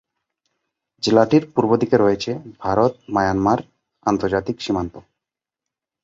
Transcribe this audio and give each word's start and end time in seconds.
জেলাটির 1.03 1.43
পূর্ব 1.53 1.71
দিকে 1.75 1.95
রয়েছে 1.97 2.31
ভারত-মিয়ানমার 2.59 3.59
আন্তর্জাতিক 4.05 4.57
সীমান্ত। 4.61 4.93